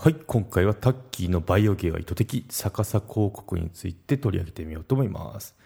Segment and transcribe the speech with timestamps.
[0.00, 5.56] はい今回はタッキーのバイオゲーは意図的逆さ広告について取り上げてみようと思います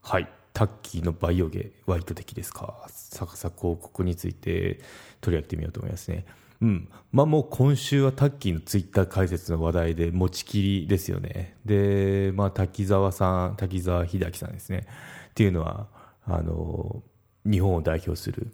[0.00, 2.88] はいタッキーのバイオゲーは意図的ですか？
[3.10, 4.80] 逆さ広告について
[5.20, 6.24] 取り上げてみようと思いますね
[6.62, 11.56] うんまあ、もう今週はタッキーのツイッター解説の話題で持ちきりですよね。
[11.64, 14.86] で、まあ、滝沢さん、滝沢秀明さんですね。
[15.30, 15.88] っていうのは、
[16.24, 17.02] あの、
[17.44, 18.52] 日本を代表する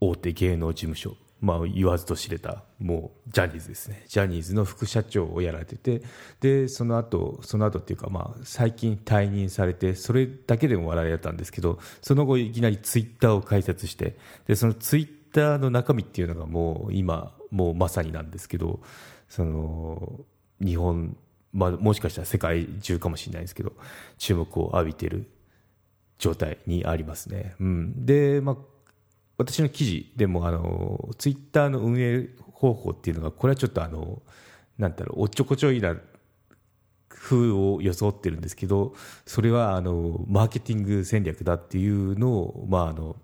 [0.00, 4.04] 大手芸能事務所、まあ、言わずと知れた、もう、ジャニーズですね。
[4.06, 6.02] ジャニーズの副社長をやられてて、
[6.40, 18.80] で、その後、その後っていうか、まあ、最近退任されて、それだけでも笑いだったんですけど、その後いきなりツイッターを開設して、で、そのツイッターの中身っていうのがもう今、もうまさになんですけど、
[19.28, 20.20] その、
[20.64, 21.16] 日本、
[21.52, 23.72] まあ、もしかしたら世界中かもしれないですけど、
[24.16, 25.28] 注目を浴びてる
[26.18, 27.56] 状態にありますね。
[27.58, 28.06] うん。
[28.06, 28.56] で、まあ、
[29.42, 34.22] 私の記事でも、あの、ツイッターの運営方法っていうのが、これはちょっとあの、
[34.78, 35.96] なんだろう、おっちょこちょいな
[37.08, 38.94] 風を装ってるんですけど、
[39.26, 43.16] それはあの、マーケティング戦略だっていうのを、まあ、あの、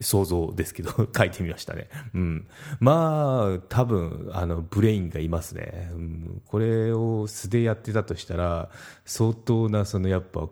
[0.00, 1.88] 想像ですけど 書いてみましたね。
[2.14, 2.48] うん。
[2.80, 5.90] まあ、多分、あの、ブレインがいますね。
[5.92, 8.70] うん、これを素でやってたとしたら、
[9.04, 10.48] 相当な、そのやっぱ、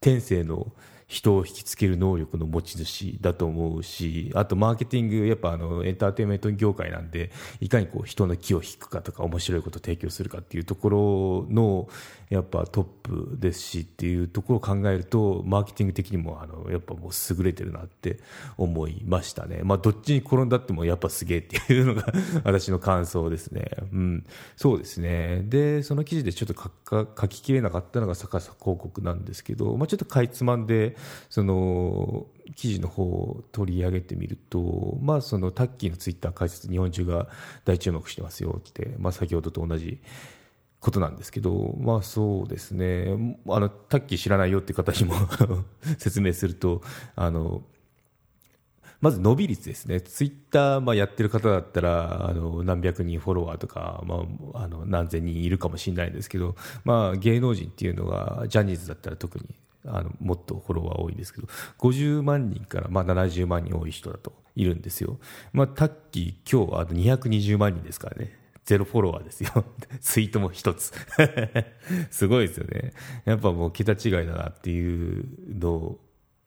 [0.00, 0.72] 天性の
[1.14, 11.88] 人を引きつける能力の持ち主だと思うし、あとマーケティング、やっぱあのエンターテインメント業界なんで、いかにこう人の気を引くかとか、面白いことを提供するかっていうところの、
[12.34, 18.18] やっぱトップですしっていうところを考えると、マーケティング的にもあのやっぱもう優れてるなって
[18.56, 19.60] 思いましたね。
[19.62, 23.70] まあどっちに転んだってもやっぱすげえっていうのが 私の感想ですね。
[23.92, 24.26] うん。
[24.56, 25.44] そうですね。
[25.48, 30.96] で、その記事でちょっと書ききれなかったのが逆さ広告なんですけど、まあちょっとかいつまんで、
[31.30, 32.26] その
[32.56, 37.28] 記事の方を取り上げてみると、まあ、そのタッキーのツイッター解説日本中が
[37.64, 40.00] 大注目してますよって、まあ、先ほどと同じ
[40.84, 45.14] ことなんですけど、まあそうですね、あのタッキー知らないよって方にも
[45.96, 46.82] 説明すると、
[47.16, 47.62] あの
[49.00, 59.46] まず伸び率ですね、ツイッターまあやってる方だったら、あの何百人フォロワーとか、まあ、あの何千人いるかもしれないんですけど、まあ、芸能人っていうのが、ジャニーズだったら特に
[59.86, 65.18] あのもっとフォロワー多いですけど50万人からまあ70万人多い人だといるんですよ、
[65.52, 68.43] まあ、タッキー今日あの220万人ですからね。
[68.64, 69.64] ゼロフォロワーですよ
[70.00, 70.92] ツイートも一つ
[72.10, 72.92] すごいですよね
[73.24, 75.26] やっぱもう桁違いだなっていう
[75.58, 75.98] の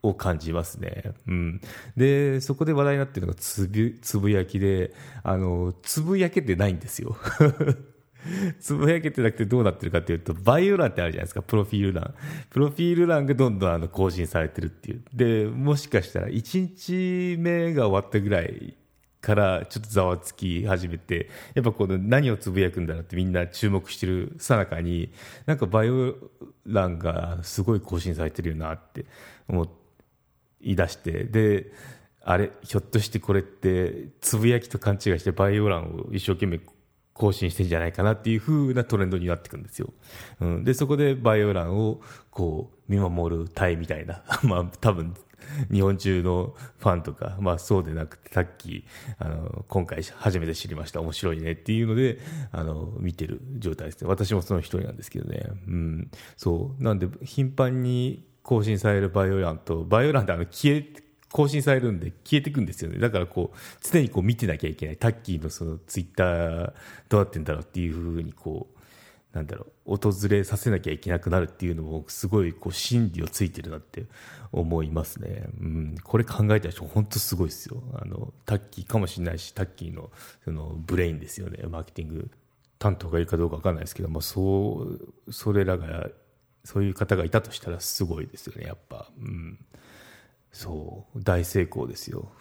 [0.01, 1.11] を感じますね。
[1.27, 1.61] うん。
[1.95, 7.17] で、そこで話題になってるのがつぶ、つぶやきで、あの、つぶやけてないんですよ。
[8.59, 12.13] つぶやけてなくてどうなってるかというと、バイオ欄ってあるじゃないですか、プロフィール欄。
[12.50, 15.01] プロフィール欄がどんどんあの更新されてるっていう。
[15.13, 18.75] で、もしかしたら1日目が終わったぐらい
[19.27, 25.11] からちょっとざわつき始めて、やっぱこの何をつぶやくんだろうってみんな注目してるさなかに、
[25.45, 26.15] なんかバイオ
[26.65, 29.05] 欄がすごい更新されてるよなって
[29.49, 29.67] 思
[30.61, 31.73] い出して、で、
[32.23, 36.61] あれ、ひょっとしてこれって、つぶやきと勘違いしてバイオ欄を一生懸命
[37.13, 39.91] 更新してんじゃないかなっていう風なトレンドになっていくんですよ。
[40.39, 41.99] うん、で、そこでバイオ欄を
[42.29, 45.15] こう見守る隊みたいな、 まあ多分
[45.72, 48.86] 日本中のファンとか、まあそうでなくて、さっき、
[49.18, 52.20] あの、今回初めて知りました、面白いねっていうので、
[52.52, 54.08] あの、見てる状態ですね。
[54.08, 55.46] 私もその一人なんですけどね。
[55.68, 56.12] うん。
[56.36, 56.84] そう。
[56.84, 60.86] なんで、頻繁に更新されるバイオ欄と、バイオ欄ってあの、消え、
[61.31, 63.00] 更新されるんで消えていくんですよね。
[63.00, 64.98] だからこう、常にこう見てなきゃいけない。
[64.98, 66.74] タッキーのそのツイッター
[67.09, 68.76] どうなってんだろうっていうふうにこう、
[69.38, 74.06] なんだろう、訪れさせなきゃいけなくなるっていうのも、すごいこう、心理をついてるなって
[74.52, 75.48] 思いますね。
[75.59, 77.81] うん、これ考えた人、本当すごいですよ。
[77.94, 80.12] あの、タッキーかもしれないし、タッキーの、
[80.44, 81.64] その、ブレインですよね。
[81.68, 82.31] マーケティング
[82.80, 84.88] 担当がいるかどうかわかんないですけど、まあ、そ
[85.28, 86.09] う、それらが、
[86.64, 89.09] そういう方がいたとしたらすごいですよね、やっぱ。
[89.19, 89.59] うん。
[90.58, 92.31] そう大成功ですよ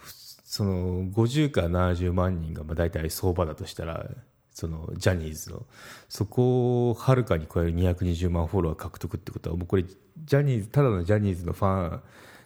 [0.43, 4.09] その50から70万人がまあ大体相場だとしたら
[4.57, 5.67] そのジャニーズの。
[6.09, 12.01] そこをはるかに超える220万フォロワー獲得ってことはもうこれジャニーズただのジャニーズのファン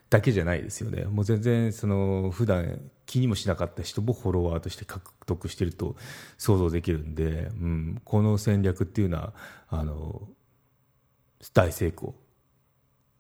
[0.09, 1.05] だけじゃないですよね。
[1.05, 5.95] もう全然その普段気にもしなかった人もフォロワーとして獲得してると
[6.37, 9.33] 想像できるんで、うん、この戦略っていうのは
[9.69, 10.27] あの
[11.53, 12.13] 大成功。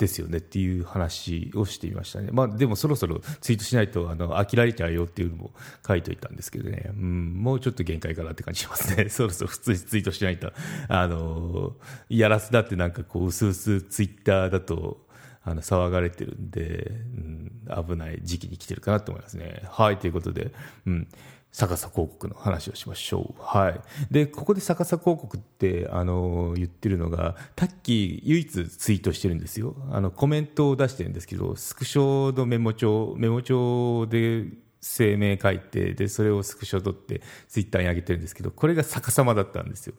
[0.01, 2.29] ですよねっていう話をしていましたね。
[2.31, 5.51] まあでもそろそろツイートしないとあの飽きられちゃうよっていうのも
[5.87, 9.07] 書いといたんですけどね、うん、もうちょっと限界かなって感じしますね。
[9.09, 10.51] そろそろ普通にツイートしないと、
[10.87, 11.75] あの、
[12.09, 15.05] やらせだってなんかこう、うすうすツイッターだと、
[15.43, 17.30] あの騒がれてるんで、うん、
[17.75, 19.63] 危ない時期に来てるかなと思いますね。
[19.69, 20.51] はい、ということで、
[20.85, 21.07] うん。
[21.51, 23.41] 逆さ広告の話をしましょう。
[23.41, 23.81] はい。
[24.09, 29.75] で、ここで逆さ広告って、あの、言ってるのが、タッキー唯一ツイートしてるんですよ。
[29.91, 34.45] あの、コメントを出してるんですけど、スクショのメモ帳、メモ帳で
[34.81, 39.93] 声明書いて、で、それをスクショ取ってツイッターに上げてるんですけど、これが逆さまだったんですよ。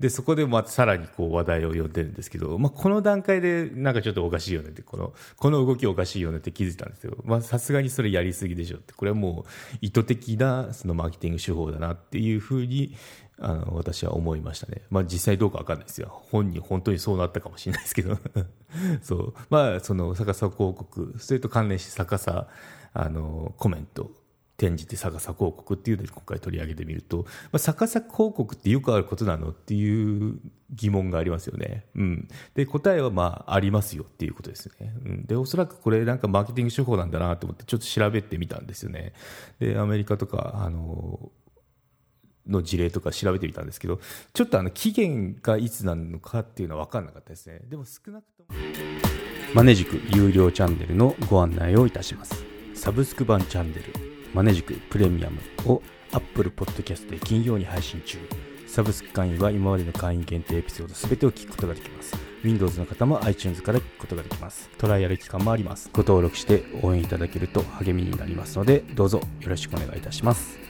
[0.00, 7.16] で、そこでまたさらにこう話題を呼んでるんですけど、まあ、この段階でなんかちょっとおかしいよねって、この、この動きおかしいよねって気づいたんですよ。
[7.24, 12.94] ま、さすがにそれやりすぎでしょって、これはもう意図的なそのマーケティング手法だなっていうふうに、
[13.40, 14.82] あの、私は思いましたね。
[14.90, 16.08] まあ、実際どうかわかんないですよ。
[16.30, 18.18] 本人本当にそうなったかもしれないですけど。
[19.02, 19.34] そう。
[19.50, 22.48] まあ、その逆さ広告、それと関連して逆さ、
[22.92, 24.10] あの、コメント、
[24.60, 27.24] 転じて逆さ広告っていうのを今回取り上げてみると、ま
[27.54, 30.40] あ、逆さ広告ってよくあることなのっていう
[30.70, 31.86] 疑問がありますよね。
[31.94, 32.28] うん。
[32.54, 34.92] で、答えはまあ、ありますよっていうことですね。
[35.04, 35.26] うん。
[35.26, 39.12] で、おそらくこれなんかマーケティング手法なんだなと思ってちょっと調べてみたんですよね。
[39.60, 41.30] で、アメリカとか、あの、
[42.48, 44.00] の事例とか調べてみたんですけど、
[44.32, 47.60] ちょっとあの期限がいつなのかっていうのは分かんなかったですね。
[47.68, 48.58] でも少なくとも。
[49.54, 52.42] マネジク有料チャンネルのご案内をいたします。
[52.74, 55.82] サブスク版チャンネルマネジクプレミアムを
[56.12, 58.18] Apple Podcast で金曜に配信中。
[58.66, 62.14] サブスク会員は今までの会員限定エピソード全てを聞くことができます。
[62.44, 64.68] Windows の方も iTunes から聞くことができます。
[64.78, 65.90] トライアル期間もあります。
[65.92, 70.67] ご登録して応援いただけると励みになりますので、どうぞよろしくお願いいたします。